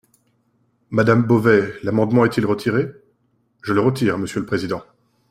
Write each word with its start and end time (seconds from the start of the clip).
Madame 0.89 1.21
Beauvais, 1.27 1.75
l’amendement 1.83 2.25
est-il 2.25 2.43
retiré? 2.47 2.87
Je 3.61 3.71
le 3.71 3.81
retire, 3.81 4.17
monsieur 4.17 4.39
le 4.39 4.47
président. 4.47 4.81